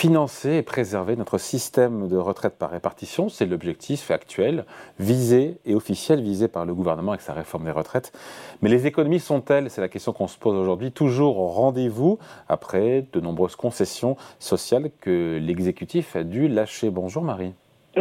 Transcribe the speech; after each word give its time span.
financer 0.00 0.54
et 0.54 0.62
préserver 0.62 1.14
notre 1.14 1.36
système 1.36 2.08
de 2.08 2.16
retraite 2.16 2.56
par 2.56 2.70
répartition. 2.70 3.28
C'est 3.28 3.44
l'objectif 3.44 4.10
actuel, 4.10 4.64
visé 4.98 5.58
et 5.66 5.74
officiel, 5.74 6.22
visé 6.22 6.48
par 6.48 6.64
le 6.64 6.72
gouvernement 6.72 7.12
avec 7.12 7.20
sa 7.20 7.34
réforme 7.34 7.66
des 7.66 7.70
retraites. 7.70 8.10
Mais 8.62 8.70
les 8.70 8.86
économies 8.86 9.20
sont-elles, 9.20 9.68
c'est 9.68 9.82
la 9.82 9.90
question 9.90 10.14
qu'on 10.14 10.26
se 10.26 10.38
pose 10.38 10.56
aujourd'hui, 10.56 10.90
toujours 10.90 11.36
au 11.36 11.48
rendez-vous 11.48 12.18
après 12.48 13.04
de 13.12 13.20
nombreuses 13.20 13.56
concessions 13.56 14.16
sociales 14.38 14.90
que 15.02 15.38
l'exécutif 15.38 16.16
a 16.16 16.22
dû 16.22 16.48
lâcher 16.48 16.88
Bonjour 16.88 17.22
Marie. 17.22 17.52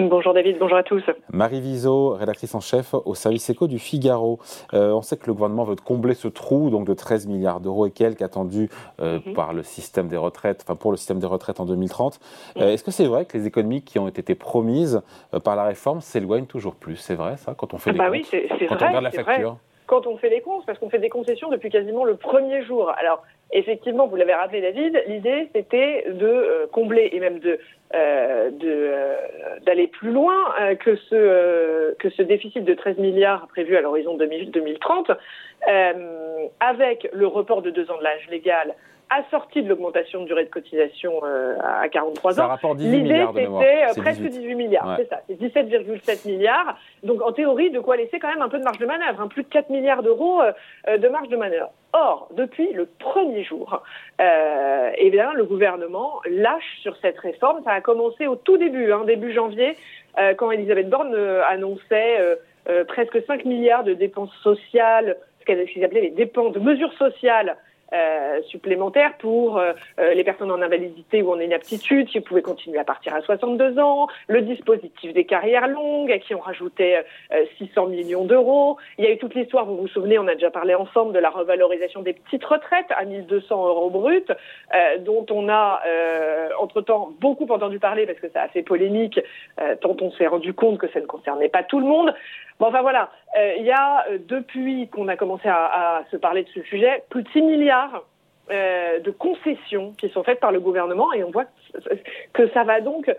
Bonjour 0.08 0.34
David, 0.34 0.58
bonjour 0.60 0.78
à 0.78 0.84
tous. 0.84 1.04
Marie 1.34 1.60
Viseau, 1.60 2.12
rédactrice 2.12 2.56
en 2.56 2.62
chef 2.62 2.94
au 2.94 3.16
service 3.16 3.50
éco 3.50 3.68
du 3.68 3.80
Figaro. 3.80 4.40
Euh, 4.74 4.92
on 4.92 5.02
sait 5.02 5.18
que 5.18 5.28
le 5.28 5.34
gouvernement 5.34 5.66
veut 5.66 5.76
combler 5.76 6.14
ce 6.14 6.28
trou 6.30 6.70
donc 6.70 6.88
de 6.88 6.94
13 6.94 7.28
milliards 7.28 7.60
d'euros 7.60 7.86
et 7.86 7.92
quelques 7.92 8.22
attendus 8.22 8.70
euh, 9.02 9.20
mhm. 9.26 9.34
par 9.34 9.52
le 9.52 9.64
système 9.64 10.08
des 10.08 10.16
retraites, 10.16 10.64
enfin 10.64 10.76
pour 10.76 10.92
le 10.92 10.98
système 10.98 11.20
des 11.20 11.28
retraites 11.28 11.60
en 11.60 11.66
2030. 11.66 12.20
Euh, 12.58 12.62
mhm. 12.62 12.68
Est-ce 12.70 12.84
que 12.84 12.92
c'est 12.92 13.08
vrai 13.08 13.26
que 13.26 13.38
les 13.38 13.48
économies 13.48 13.82
qui 13.82 14.00
ont 14.00 14.08
été 14.08 14.36
promises 14.36 15.02
par 15.44 15.56
la 15.56 15.66
réforme 15.66 16.00
s'éloignent 16.00 16.46
toujours 16.46 16.76
plus? 16.76 16.96
C'est 16.96 17.16
vrai 17.16 17.36
ça 17.38 17.54
quand 17.58 17.74
on 17.74 17.78
fait 17.78 17.90
ah 17.90 17.94
les 17.94 18.00
bah 18.00 18.06
comptes? 18.06 18.32
oui, 18.32 18.68
Quand 18.70 18.76
vrai, 18.76 18.86
on 18.86 18.88
regarde 18.88 19.04
la 19.04 19.12
facture 19.12 19.58
quand 19.90 20.06
on 20.06 20.18
fait 20.18 20.30
les 20.30 20.42
comptes, 20.42 20.68
parce 20.68 20.78
qu'on 20.78 20.92
fait 20.92 21.00
des 21.00 21.10
concessions 21.10 21.50
depuis 21.50 21.72
quasiment 21.72 22.06
le 22.06 22.16
premier 22.16 22.64
jour. 22.64 22.92
Alors, 23.00 23.24
effectivement, 23.52 24.08
vous 24.08 24.16
l'avez 24.16 24.34
rappelé, 24.34 24.62
David, 24.62 25.04
l'idée, 25.08 25.50
c'était 25.54 26.06
de 26.08 26.26
euh, 26.26 26.68
combler 26.72 27.10
et 27.12 27.20
même 27.20 27.40
de 27.40 27.60
euh, 27.96 28.52
euh, 28.64 29.16
d'aller 29.66 29.88
plus 29.88 30.12
loin 30.12 30.36
que 30.80 30.96
ce 30.96 31.94
que 31.96 32.10
ce 32.12 32.22
déficit 32.22 32.64
de 32.64 32.74
13 32.76 32.98
milliards 33.00 33.48
prévu 33.48 33.76
à 33.76 33.82
l'horizon 33.82 34.16
2030, 34.16 35.12
avec 36.60 37.10
le 37.12 37.26
report 37.26 37.64
de 37.64 37.72
deux 37.72 37.90
ans 37.90 37.98
de 37.98 38.04
l'âge 38.04 38.28
légal 38.30 38.76
assorti 39.10 39.64
de 39.64 39.70
l'augmentation 39.70 40.22
de 40.22 40.28
durée 40.28 40.46
de 40.46 40.50
cotisation 40.50 41.22
euh, 41.24 41.56
à 41.62 41.90
43 41.90 42.40
ans. 42.40 42.56
L'idée, 42.78 43.26
c'était 43.34 43.48
euh, 43.48 43.94
presque 43.98 44.22
18 44.22 44.56
milliards. 44.56 44.98
C'est 44.98 45.10
ça, 45.10 45.22
c'est 45.28 45.40
17,7 45.40 46.28
milliards. 46.28 46.78
Donc, 47.04 47.22
en 47.22 47.32
théorie, 47.32 47.72
de 47.72 47.80
quoi 47.80 47.98
laisser 47.98 48.20
quand 48.20 48.30
même 48.30 48.42
un 48.42 48.50
peu 48.50 48.60
de 48.60 48.64
marge 48.64 48.78
de 48.78 48.86
manœuvre, 48.86 49.22
hein, 49.22 49.28
plus 49.28 49.44
de 49.44 49.50
4 49.50 49.70
milliards 49.70 50.04
d'euros 50.04 50.42
euh, 50.42 50.98
de 50.98 51.08
marge 51.08 51.28
de 51.30 51.38
manœuvre. 51.38 51.72
Or, 51.94 52.30
depuis 52.36 52.72
le 52.72 52.86
premier 52.86 53.44
jour, 53.44 53.82
euh, 54.22 54.92
bien, 55.10 55.34
le 55.34 55.44
gouvernement 55.44 56.22
lâche 56.30 56.78
sur 56.82 56.96
cette 56.98 57.18
réforme. 57.18 57.64
Ça 57.64 57.72
a 57.72 57.82
commencé 57.82 58.28
au 58.28 58.36
tout 58.36 58.58
début, 58.58 58.92
hein, 58.92 59.06
début 59.06 59.34
janvier, 59.34 59.76
quand 60.38 60.52
Elisabeth 60.52 60.90
Borne 60.90 61.16
annonçait 61.50 62.38
presque 62.88 63.24
5 63.26 63.46
milliards 63.46 63.86
de 63.86 63.94
dépenses 63.94 64.34
sociales, 64.44 65.18
ce 65.40 65.46
qu'elle 65.46 65.84
appelait 65.84 66.02
les 66.02 66.10
dépenses 66.10 66.52
de 66.52 66.60
mesures 66.60 66.94
sociales 66.94 67.56
euh, 67.92 68.42
supplémentaires 68.44 69.14
pour 69.18 69.58
euh, 69.58 69.74
euh, 70.00 70.14
les 70.14 70.24
personnes 70.24 70.52
en 70.52 70.62
invalidité 70.62 71.24
ou 71.24 71.32
en 71.32 71.40
inaptitude 71.40 72.08
qui 72.08 72.22
pouvaient 72.22 72.44
continuer 72.44 72.78
à 72.78 72.84
partir 72.84 73.16
à 73.16 73.22
62 73.22 73.80
ans, 73.80 74.08
le 74.28 74.42
dispositif 74.42 75.12
des 75.12 75.26
carrières 75.26 75.68
longues 75.68 76.12
à 76.12 76.20
qui 76.20 76.36
on 76.36 76.40
rajoutait 76.40 77.04
600 77.58 77.88
millions 77.88 78.26
d'euros. 78.26 78.78
Il 78.98 79.06
y 79.06 79.08
a 79.08 79.12
eu 79.12 79.18
toute 79.18 79.34
l'histoire, 79.34 79.66
vous 79.66 79.78
vous 79.78 79.88
souvenez, 79.88 80.20
on 80.20 80.28
a 80.28 80.36
déjà 80.36 80.52
parlé 80.52 80.76
ensemble 80.76 81.14
de 81.14 81.20
la 81.20 81.30
revalorisation 81.30 82.02
des 82.02 82.14
petites 82.14 82.46
retraites 82.46 82.92
à 82.92 83.06
1200 83.06 83.68
euros 83.68 83.90
bruts, 83.90 84.26
dont 85.00 85.26
on 85.32 85.50
a 85.50 85.82
entre-temps 86.60 87.12
beaucoup 87.20 87.48
entendu 87.52 87.80
parler 87.80 88.06
parce 88.06 88.20
que 88.20 88.30
ça 88.30 88.44
a 88.44 88.48
fait 88.50 88.64
polémique, 88.64 89.20
tant 89.82 89.96
on 90.02 90.12
s'est 90.12 90.28
rendu 90.28 90.54
compte 90.54 90.78
que 90.78 90.88
ça 90.90 91.00
ne 91.00 91.06
concernait 91.06 91.50
pas 91.50 91.64
tout 91.64 91.80
le 91.80 91.86
monde. 91.86 92.14
Bon, 92.60 92.68
enfin 92.68 92.82
voilà, 92.82 93.10
euh, 93.29 93.29
il 93.60 93.66
y 93.66 93.72
a, 93.72 94.06
euh, 94.10 94.18
depuis 94.20 94.88
qu'on 94.90 95.08
a 95.08 95.16
commencé 95.16 95.48
à, 95.48 96.04
se 96.12 96.18
parler 96.18 96.44
de 96.44 96.50
ce 96.50 96.62
sujet, 96.64 97.04
plus 97.10 97.24
de 97.24 97.30
6 97.30 97.42
milliards 97.42 98.04
euh, 98.52 99.00
de 99.00 99.12
concessions 99.12 99.94
qui 99.98 100.10
sont 100.10 100.24
faites 100.24 100.40
par 100.40 100.52
le 100.52 100.60
gouvernement 100.60 101.14
et 101.14 101.24
on 101.24 101.32
voit 101.32 101.46
que 102.34 102.50
ça 102.50 102.64
va 102.64 102.82
donc 102.82 103.14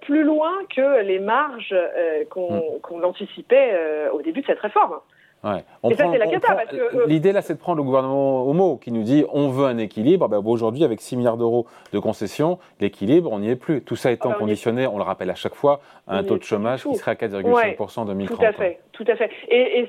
plus 0.00 0.22
loin 0.22 0.52
que 0.74 1.02
les 1.02 1.18
marges 1.18 1.74
hmm. 1.74 2.28
qu'on 2.30 3.02
anticipait 3.02 3.78
au 4.10 4.22
début 4.22 4.40
de 4.40 4.46
cette 4.46 4.60
réforme. 4.60 5.00
L'idée 7.06 7.32
là, 7.32 7.42
c'est 7.42 7.54
de 7.54 7.58
prendre 7.58 7.78
le 7.78 7.84
gouvernement 7.84 8.42
au 8.42 8.52
mot, 8.52 8.76
qui 8.76 8.90
nous 8.90 9.02
dit 9.02 9.24
on 9.32 9.48
veut 9.48 9.66
un 9.66 9.78
équilibre. 9.78 10.28
Ben, 10.28 10.42
Aujourd'hui, 10.44 10.84
avec 10.84 11.00
6 11.00 11.16
milliards 11.16 11.36
d'euros 11.36 11.66
de 11.92 11.98
concessions, 11.98 12.58
on 12.80 13.38
n'y 13.38 13.50
est 13.50 13.56
plus. 13.56 13.82
Tout 13.82 13.96
ça 13.96 14.10
étant 14.10 14.30
ah 14.30 14.32
ben, 14.32 14.40
conditionné, 14.40 14.86
on 14.86 14.96
le 14.96 15.04
rappelle 15.04 15.30
à 15.30 15.34
chaque 15.34 15.54
fois, 15.54 15.80
à 16.06 16.18
un 16.18 16.24
taux 16.24 16.38
de 16.38 16.42
chômage 16.42 16.84
qui 16.84 16.94
serait 16.96 17.12
à 17.12 17.14
4,5% 17.14 18.00
en 18.00 18.04
2030. 18.06 18.38
Tout 18.38 18.44
à 18.44 18.52
fait, 18.52 18.80
tout 18.92 19.04
à 19.06 19.16
fait. 19.16 19.30
Et, 19.48 19.88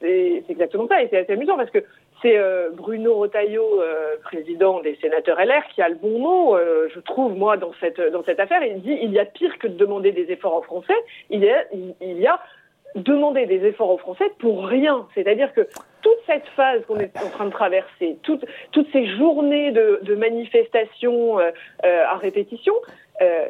c'est 0.00 0.44
exactement 0.48 0.86
ça. 0.88 1.02
Et 1.02 1.08
c'est 1.10 1.18
assez 1.18 1.32
amusant 1.32 1.56
parce 1.56 1.70
que 1.70 1.84
c'est 2.22 2.38
euh, 2.38 2.70
Bruno 2.72 3.14
Rotaillot, 3.14 3.80
euh, 3.80 4.16
président 4.22 4.80
des 4.80 4.96
sénateurs 4.96 5.38
LR, 5.38 5.66
qui 5.74 5.82
a 5.82 5.88
le 5.88 5.96
bon 5.96 6.18
mot, 6.18 6.56
euh, 6.56 6.88
je 6.94 7.00
trouve, 7.00 7.36
moi, 7.36 7.56
dans 7.56 7.72
cette, 7.80 8.00
dans 8.00 8.24
cette 8.24 8.40
affaire. 8.40 8.62
Il 8.64 8.80
dit 8.80 8.96
il 9.02 9.12
y 9.12 9.18
a 9.18 9.24
pire 9.24 9.58
que 9.58 9.66
de 9.66 9.76
demander 9.76 10.12
des 10.12 10.32
efforts 10.32 10.56
aux 10.56 10.62
Français. 10.62 10.96
Il 11.30 11.44
y 11.44 11.50
a, 11.50 11.64
il 12.00 12.18
y 12.18 12.26
a 12.26 12.40
demander 12.96 13.46
des 13.46 13.64
efforts 13.64 13.90
aux 13.90 13.98
Français 13.98 14.30
pour 14.38 14.66
rien. 14.66 15.06
C'est-à-dire 15.14 15.52
que 15.52 15.68
toute 16.02 16.18
cette 16.26 16.46
phase 16.56 16.82
qu'on 16.86 16.98
est 16.98 17.16
en 17.18 17.30
train 17.30 17.46
de 17.46 17.50
traverser, 17.50 18.18
toutes, 18.22 18.44
ces 18.92 19.06
journées 19.16 19.72
de, 19.72 20.14
manifestations 20.14 21.38
euh, 21.38 21.50
euh, 21.84 22.04
à 22.06 22.16
répétition, 22.16 22.74
euh, 23.20 23.44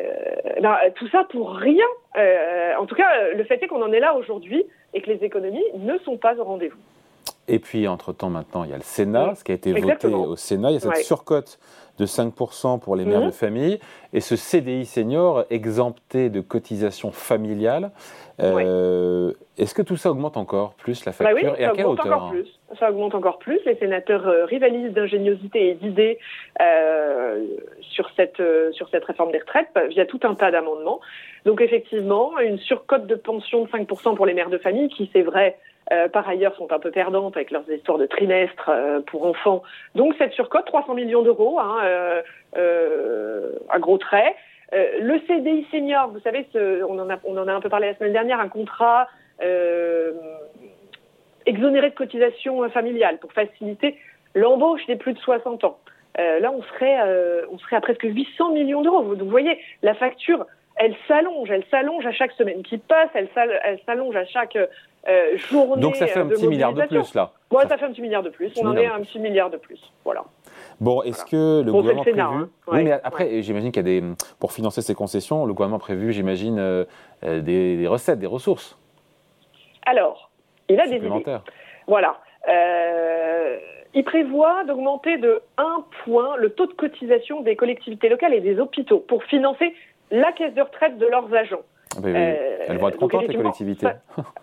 ben, 0.61 0.77
tout 0.95 1.09
ça 1.09 1.25
pour 1.31 1.55
rien. 1.55 1.85
En 2.79 2.87
tout 2.87 2.95
cas, 2.95 3.31
le 3.35 3.45
fait 3.45 3.63
est 3.63 3.67
qu'on 3.67 3.83
en 3.83 3.93
est 3.93 4.01
là 4.01 4.15
aujourd'hui 4.15 4.65
et 4.95 5.01
que 5.01 5.11
les 5.11 5.23
économies 5.25 5.65
ne 5.75 5.99
sont 5.99 6.17
pas 6.17 6.37
au 6.39 6.45
rendez-vous. 6.45 6.79
Et 7.49 7.59
puis, 7.59 7.87
entre-temps, 7.87 8.31
maintenant, 8.31 8.65
il 8.65 8.71
y 8.71 8.73
a 8.73 8.77
le 8.77 8.83
Sénat, 8.83 9.35
ce 9.37 9.45
qui 9.45 9.53
a 9.53 9.55
été 9.55 9.73
voté 9.73 10.09
au 10.09 10.37
Sénat. 10.37 10.71
Il 10.71 10.75
y 10.75 10.77
a 10.77 10.81
cette 10.81 11.05
surcote 11.05 11.59
de 11.99 12.07
5% 12.07 12.81
pour 12.81 12.97
les 12.97 13.05
mères 13.05 13.21
mhm. 13.21 13.27
de 13.27 13.33
famille 13.33 13.79
et 14.13 14.21
ce 14.21 14.37
CDI 14.37 14.85
senior 14.85 15.45
exempté 15.51 16.29
de 16.29 16.41
cotisation 16.41 17.11
familiale. 17.11 17.91
Euh, 18.41 19.33
est-ce 19.57 19.75
que 19.75 19.81
tout 19.81 19.97
ça 19.97 20.11
augmente 20.11 20.37
encore 20.37 20.75
plus 20.75 21.07
la 21.07 21.13
bah 21.13 21.31
facture? 21.31 21.59
Et 21.59 21.65
à 21.65 21.71
quelle 21.71 21.87
hauteur 21.87 22.07
encore 22.07 22.31
plus. 22.31 22.47
Ça 22.79 22.91
augmente 22.91 23.15
encore 23.15 23.39
plus. 23.39 23.61
Les 23.65 23.77
sénateurs 23.77 24.27
euh, 24.27 24.45
rivalisent 24.45 24.93
d'ingéniosité 24.93 25.71
et 25.71 25.75
d'idées 25.75 26.19
euh, 26.61 27.43
sur 27.81 28.11
cette 28.15 28.43
sur 28.73 28.89
cette 28.91 29.05
réforme 29.05 29.33
des 29.33 29.39
retraites 29.39 29.71
via 29.89 30.05
tout 30.05 30.21
un 30.25 30.35
tas 30.35 30.51
d'amendements. 30.51 31.01
Donc 31.47 31.63
effectivement, 31.63 32.39
une 32.41 32.59
surcote 32.59 33.07
de 33.07 33.15
pension 33.15 33.65
de 33.65 33.69
5% 33.69 34.17
pour 34.17 34.27
les 34.27 34.35
mères 34.35 34.51
de 34.51 34.59
famille, 34.59 34.89
qui 34.89 35.09
c'est 35.15 35.23
vrai 35.23 35.57
euh, 35.93 36.09
par 36.09 36.29
ailleurs, 36.29 36.55
sont 36.57 36.73
un 36.73 36.79
peu 36.79 36.91
perdantes 36.91 37.37
avec 37.37 37.51
leurs 37.51 37.71
histoires 37.71 37.99
de 37.99 38.07
trimestre 38.07 38.69
euh, 38.69 39.01
pour 39.01 39.25
enfants. 39.25 39.63
Donc 39.95 40.15
cette 40.19 40.33
surcote, 40.33 40.67
300 40.67 40.95
millions 40.95 41.23
d'euros, 41.23 41.61
hein, 41.61 41.79
euh, 42.57 43.53
un 43.71 43.79
gros 43.79 43.99
trait. 43.99 44.35
le 44.73 45.21
CDI 45.27 45.67
senior, 45.71 46.09
vous 46.09 46.21
savez, 46.21 46.47
on, 46.55 46.99
en 46.99 47.09
a, 47.09 47.53
un 47.53 47.61
peu 47.61 47.69
parlé 47.69 47.89
la 47.89 47.95
semaine 47.97 48.13
dernière, 48.13 48.41
un 48.41 48.49
contrat 48.49 49.09
exonéré 51.47 51.91
de 51.91 51.95
cotisation 51.95 52.69
familiale 52.71 53.19
pour 53.19 53.33
faciliter 53.33 53.97
l'embauche 54.35 54.85
des 54.87 54.97
plus 54.97 55.13
de 55.13 55.19
60 55.19 55.63
ans. 55.65 55.79
là, 56.19 56.51
on 56.51 56.63
serait, 56.63 56.99
on 57.53 57.59
serait 57.59 57.77
à 57.77 57.81
presque 57.81 58.03
800 58.03 58.53
millions 58.53 58.83
d'euros. 58.83 59.03
vous 59.03 59.29
voyez, 59.31 59.61
la 59.83 59.95
facture 59.95 60.47
elle 60.77 60.95
s'allonge, 61.09 61.51
elle 61.51 61.65
s'allonge 61.71 62.07
à 62.07 62.13
chaque 62.13 62.33
semaine 62.33 62.63
qui 62.63 62.79
passe, 62.79 63.09
elle 63.15 63.29
s'allonge 63.87 64.17
à 64.17 64.27
chaque 64.27 64.57
euh, 64.57 65.37
journée. 65.37 65.81
Donc 65.81 65.97
ça 65.97 66.07
fait 66.07 66.21
un 66.21 66.27
petit 66.27 66.47
milliard 66.47 66.75
de 66.75 66.83
plus 66.83 67.15
là. 67.15 67.33
Ouais, 67.51 67.67
ça... 67.67 67.79
fait 67.79 67.87
un 67.87 67.91
petit 67.91 68.03
milliard 68.03 68.23
de 68.23 68.29
plus. 68.29 68.53
On 68.61 68.67
en 68.67 68.77
est 68.77 68.87
à 68.87 68.95
un 68.95 69.01
petit 69.01 69.19
milliard 69.19 69.51
de 69.51 69.57
plus. 69.57 69.81
Voilà. 70.05 70.25
Bon, 70.81 71.03
est-ce 71.03 71.25
que 71.25 71.63
le 71.63 71.73
gouvernement 71.73 72.03
a 72.03 72.05
prévu 72.05 72.21
hein. 72.21 72.49
Oui, 72.67 72.85
mais 72.85 72.93
après, 72.93 73.43
j'imagine 73.43 73.73
qu'il 73.73 73.87
y 73.87 73.97
a 73.97 74.01
des 74.01 74.07
pour 74.39 74.53
financer 74.53 74.83
ces 74.83 74.95
concessions, 74.95 75.47
le 75.47 75.55
gouvernement 75.55 75.77
a 75.77 75.81
prévu, 75.81 76.13
j'imagine, 76.13 76.59
euh, 76.59 76.85
euh, 77.25 77.41
des, 77.41 77.87
recettes, 77.87 78.19
des 78.19 78.27
ressources. 78.27 78.79
Alors, 79.87 80.31
il 80.69 80.79
a 80.81 80.87
des 80.87 80.97
idées. 80.97 81.39
Voilà. 81.87 82.19
il 83.95 84.05
prévoit 84.05 84.65
d'augmenter 84.65 85.17
de 85.19 85.41
1 85.57 85.85
point 86.05 86.37
le 86.37 86.51
taux 86.51 86.67
de 86.67 86.73
cotisation 86.73 87.41
des 87.41 87.57
collectivités 87.57 88.09
locales 88.09 88.35
et 88.35 88.41
des 88.41 88.59
hôpitaux 88.59 88.99
pour 88.99 89.23
financer 89.25 89.73
la 90.11 90.33
caisse 90.33 90.55
de 90.55 90.63
retraite 90.63 90.99
de 90.99 91.07
leurs 91.07 91.33
agents. 91.35 91.63
Ah 91.97 92.01
euh, 92.05 92.57
elles 92.69 92.79
vont 92.79 92.89
être 92.89 92.99
contentes, 92.99 93.29
les 93.29 93.35
collectivités. 93.37 93.87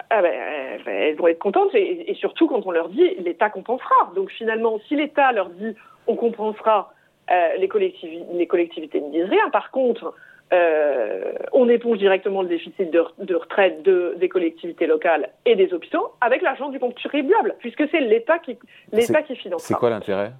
ah 0.09 0.21
ben, 0.21 0.25
euh, 0.25 0.77
elles 0.87 1.15
vont 1.15 1.27
être 1.27 1.39
contentes, 1.39 1.73
et, 1.75 2.13
surtout 2.15 2.47
quand 2.47 2.65
on 2.65 2.71
leur 2.71 2.89
dit 2.89 3.15
l'État 3.19 3.49
compensera. 3.49 4.11
Donc 4.15 4.31
finalement, 4.31 4.79
si 4.87 4.95
l'État 4.95 5.31
leur 5.31 5.49
dit 5.49 5.75
on 6.07 6.15
compensera, 6.15 6.93
euh, 7.31 7.55
les, 7.57 7.69
les, 8.33 8.47
collectivités 8.47 9.01
ne 9.01 9.11
disent 9.11 9.29
rien. 9.29 9.49
Par 9.51 9.71
contre, 9.71 10.13
on 11.51 11.67
éponge 11.67 11.97
directement 11.97 12.43
le 12.43 12.47
déficit 12.47 12.91
de, 12.91 13.35
retraite 13.35 13.81
de, 13.81 14.15
des 14.19 14.29
collectivités 14.29 14.85
locales 14.85 15.29
et 15.45 15.55
des 15.55 15.73
hôpitaux 15.73 16.11
avec 16.21 16.43
l'argent 16.43 16.69
du 16.69 16.79
contribuable, 16.79 17.55
puisque 17.59 17.87
c'est 17.89 18.01
l'État 18.01 18.37
qui, 18.37 18.57
l'État 18.91 19.23
qui 19.23 19.35
finance. 19.35 19.63
C'est 19.63 19.73
quoi 19.73 19.89
l'intérêt? 19.89 20.31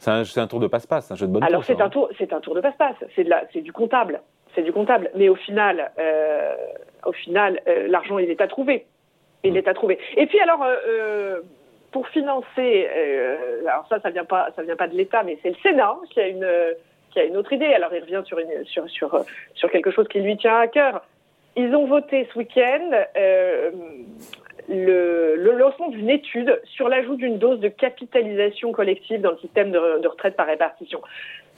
C'est 0.00 0.38
un, 0.38 0.46
tour 0.46 0.60
de 0.60 0.66
passe-passe, 0.66 1.10
un 1.10 1.14
jeu 1.14 1.26
de 1.26 1.32
bonne 1.32 1.44
Alors 1.44 1.62
c'est 1.62 1.80
un, 1.80 1.90
tour, 1.90 2.08
c'est 2.16 2.32
un 2.32 2.40
tour 2.40 2.54
de 2.54 2.62
passe-passe, 2.62 2.96
c'est, 3.14 3.60
du 3.60 3.70
comptable, 3.70 4.22
c'est 4.54 4.62
du 4.62 4.72
comptable. 4.72 5.10
Mais 5.14 5.28
au 5.28 5.34
final, 5.34 5.92
euh, 5.98 6.54
au 7.04 7.12
final, 7.12 7.60
euh, 7.68 7.86
l'argent 7.86 8.18
il 8.18 8.30
est 8.30 8.40
à 8.40 8.48
trouver, 8.48 8.86
il 9.44 9.52
mm. 9.52 9.56
est 9.58 9.68
à 9.68 9.74
trouver. 9.74 9.98
Et 10.16 10.26
puis 10.26 10.40
alors, 10.40 10.64
euh, 10.64 11.40
pour 11.92 12.08
financer, 12.08 12.88
alors 13.66 13.86
ça, 13.90 14.00
ça 14.00 14.08
vient 14.08 14.24
pas, 14.24 14.48
ça 14.56 14.62
vient 14.62 14.76
pas 14.76 14.88
de 14.88 14.96
l'État, 14.96 15.22
mais 15.22 15.38
c'est 15.42 15.50
le 15.50 15.56
Sénat 15.62 15.96
qui 16.10 16.20
a 16.20 16.28
une 16.28 16.48
qui 17.10 17.18
a 17.18 17.24
une 17.24 17.36
autre 17.36 17.52
idée. 17.52 17.66
Alors 17.66 17.92
il 17.92 18.00
revient 18.00 18.22
sur, 18.24 18.38
une, 18.38 18.64
sur, 18.64 18.88
sur, 18.88 19.24
sur 19.52 19.70
quelque 19.70 19.90
chose 19.90 20.08
qui 20.08 20.20
lui 20.20 20.38
tient 20.38 20.60
à 20.60 20.66
cœur. 20.66 21.02
Ils 21.56 21.74
ont 21.74 21.86
voté 21.86 22.26
ce 22.32 22.38
week-end 22.38 22.90
le, 24.70 25.34
le, 25.36 25.52
lancement 25.52 25.88
d'une 25.88 26.08
étude 26.08 26.60
sur 26.64 26.88
l'ajout 26.88 27.16
d'une 27.16 27.38
dose 27.38 27.58
de 27.60 27.68
capitalisation 27.68 28.72
collective 28.72 29.20
dans 29.20 29.32
le 29.32 29.38
système 29.38 29.72
de, 29.72 30.00
de 30.00 30.08
retraite 30.08 30.36
par 30.36 30.46
répartition. 30.46 31.00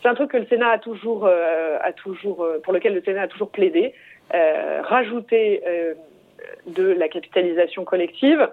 C'est 0.02 0.08
un 0.08 0.14
truc 0.14 0.32
que 0.32 0.38
le 0.38 0.46
Sénat 0.46 0.70
a 0.70 0.78
toujours, 0.78 1.26
euh, 1.26 1.78
a 1.80 1.92
toujours, 1.92 2.42
euh, 2.42 2.58
pour 2.64 2.72
lequel 2.72 2.94
le 2.94 3.02
Sénat 3.02 3.22
a 3.22 3.28
toujours 3.28 3.50
plaidé. 3.50 3.94
Euh, 4.34 4.80
rajouter 4.82 5.62
euh, 5.66 5.94
de 6.66 6.84
la 6.84 7.08
capitalisation 7.08 7.84
collective, 7.84 8.48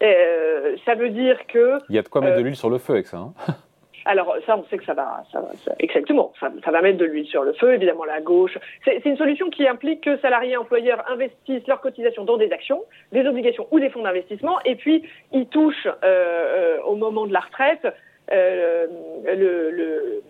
ça 0.00 0.94
veut 0.94 1.10
dire 1.10 1.46
que 1.46 1.78
il 1.90 1.96
y 1.96 1.98
a 1.98 2.02
de 2.02 2.08
quoi 2.08 2.22
mettre 2.22 2.38
de 2.38 2.42
l'huile 2.42 2.56
sur 2.56 2.70
le 2.70 2.78
feu 2.78 2.94
avec 2.94 3.06
ça. 3.06 3.18
Hein 3.18 3.34
Alors 4.04 4.36
ça, 4.46 4.56
on 4.56 4.64
sait 4.64 4.78
que 4.78 4.84
ça 4.84 4.94
va, 4.94 5.22
ça, 5.32 5.42
ça 5.64 5.72
exactement, 5.78 6.32
ça, 6.40 6.50
ça, 6.64 6.70
va 6.70 6.80
mettre 6.82 6.98
de 6.98 7.04
l'huile 7.04 7.26
sur 7.26 7.42
le 7.42 7.52
feu, 7.52 7.74
évidemment 7.74 8.04
la 8.04 8.20
gauche. 8.20 8.56
C'est 8.84 9.04
une 9.04 9.16
solution 9.16 9.50
qui 9.50 9.66
implique 9.66 10.02
que 10.02 10.16
salariés 10.18 10.52
et 10.52 10.56
employeurs 10.56 11.04
investissent 11.10 11.66
leurs 11.66 11.80
cotisations 11.80 12.24
dans 12.24 12.36
des 12.36 12.52
actions, 12.52 12.82
des 13.12 13.26
obligations 13.26 13.66
ou 13.70 13.80
des 13.80 13.90
fonds 13.90 14.02
d'investissement, 14.02 14.58
et 14.64 14.74
puis 14.74 15.04
ils 15.32 15.46
touchent 15.46 15.86
euh, 15.86 15.92
euh, 16.04 16.82
au 16.82 16.96
moment 16.96 17.26
de 17.26 17.32
la 17.32 17.40
retraite 17.40 17.86
euh, 18.32 18.86
le, 19.24 19.70
le 19.70 20.22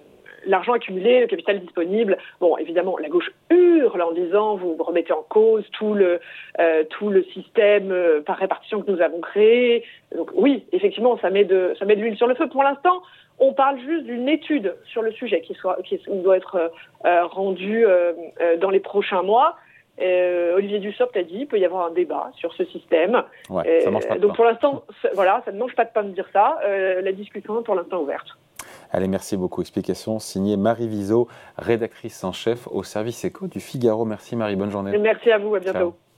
l'argent 0.46 0.72
accumulé, 0.72 1.20
le 1.20 1.26
capital 1.26 1.60
disponible. 1.60 2.16
Bon, 2.40 2.56
évidemment, 2.56 2.96
la 2.98 3.08
gauche 3.08 3.30
hurle 3.50 4.02
en 4.02 4.12
disant 4.12 4.56
vous 4.56 4.76
remettez 4.78 5.12
en 5.12 5.22
cause 5.28 5.64
tout 5.72 5.94
le 5.94 6.20
euh, 6.58 6.84
tout 6.90 7.10
le 7.10 7.24
système 7.24 7.90
euh, 7.90 8.20
par 8.20 8.36
répartition 8.36 8.82
que 8.82 8.90
nous 8.90 9.00
avons 9.00 9.20
créé. 9.20 9.84
Donc 10.16 10.30
oui, 10.34 10.64
effectivement, 10.72 11.18
ça 11.18 11.30
met 11.30 11.44
de 11.44 11.74
ça 11.78 11.84
met 11.84 11.96
de 11.96 12.02
l'huile 12.02 12.16
sur 12.16 12.26
le 12.26 12.34
feu. 12.34 12.48
Pour 12.48 12.62
l'instant, 12.62 13.02
on 13.40 13.52
parle 13.52 13.78
juste 13.80 14.04
d'une 14.04 14.28
étude 14.28 14.76
sur 14.84 15.02
le 15.02 15.10
sujet 15.12 15.40
qui, 15.40 15.54
soit, 15.54 15.78
qui 15.82 15.98
doit 16.06 16.36
être 16.36 16.70
euh, 17.04 17.26
rendue 17.26 17.84
euh, 17.84 18.12
euh, 18.40 18.56
dans 18.58 18.70
les 18.70 18.80
prochains 18.80 19.22
mois. 19.22 19.56
Euh, 20.00 20.56
Olivier 20.56 20.78
Dussopt 20.78 21.16
a 21.16 21.22
dit 21.22 21.38
qu'il 21.38 21.46
peut 21.46 21.58
y 21.58 21.64
avoir 21.64 21.86
un 21.86 21.90
débat 21.90 22.30
sur 22.36 22.54
ce 22.54 22.64
système. 22.66 23.22
Ouais, 23.48 23.80
ça 23.82 23.90
mange 23.90 24.06
pas 24.06 24.14
de 24.14 24.20
donc 24.20 24.36
pour 24.36 24.44
l'instant, 24.44 24.84
voilà, 25.14 25.42
ça 25.44 25.52
ne 25.52 25.58
mange 25.58 25.74
pas 25.74 25.84
de 25.84 25.90
pain 25.90 26.04
de 26.04 26.10
dire 26.10 26.28
ça. 26.32 26.58
la 26.64 27.12
discussion 27.12 27.60
est 27.60 27.64
pour 27.64 27.74
l'instant 27.74 28.00
ouverte. 28.00 28.28
Allez, 28.92 29.08
merci 29.08 29.36
beaucoup. 29.36 29.60
Explication 29.60 30.18
signée 30.18 30.56
Marie 30.56 30.88
Viseau, 30.88 31.28
rédactrice 31.58 32.24
en 32.24 32.32
chef 32.32 32.66
au 32.68 32.82
service 32.82 33.24
éco 33.24 33.46
du 33.46 33.60
Figaro. 33.60 34.04
Merci 34.04 34.36
Marie, 34.36 34.56
bonne 34.56 34.70
journée. 34.70 34.96
Merci 34.98 35.30
à 35.30 35.38
vous, 35.38 35.54
à 35.54 35.60
bientôt. 35.60 35.78
Ciao. 35.78 36.09